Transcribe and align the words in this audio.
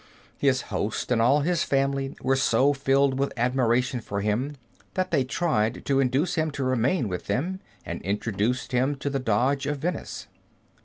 His 0.39 0.61
host 0.73 1.11
and 1.11 1.21
all 1.21 1.41
his 1.41 1.63
family 1.63 2.15
were 2.23 2.35
so 2.35 2.73
filled 2.73 3.19
with 3.19 3.31
admiration 3.37 4.01
for 4.01 4.21
him 4.21 4.55
that 4.95 5.11
they 5.11 5.23
tried 5.23 5.85
to 5.85 5.99
induce 5.99 6.33
him 6.33 6.49
to 6.53 6.63
remain 6.63 7.07
with 7.07 7.27
them, 7.27 7.59
and 7.85 8.01
introduced 8.01 8.71
him 8.71 8.95
to 8.95 9.11
the 9.11 9.19
Doge 9.19 9.67
of 9.67 9.77
Venice. 9.77 10.25